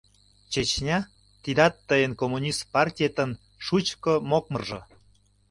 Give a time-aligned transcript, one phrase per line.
[0.51, 0.99] Чечня—
[1.43, 3.31] тидат тыйын коммунист партиетын
[3.65, 4.81] шучко мокмыржо.